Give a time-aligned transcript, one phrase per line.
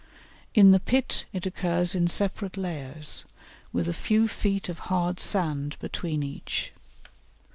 [0.55, 3.23] In the pit it occurs in separate layers,
[3.71, 6.71] with a few feet of hard sand between each.